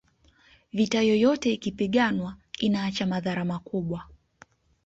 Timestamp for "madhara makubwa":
3.07-4.09